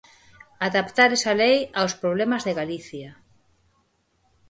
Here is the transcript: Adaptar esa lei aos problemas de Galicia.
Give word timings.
Adaptar 0.67 1.09
esa 1.17 1.33
lei 1.41 1.57
aos 1.79 1.93
problemas 2.01 2.45
de 2.47 2.57
Galicia. 2.59 3.09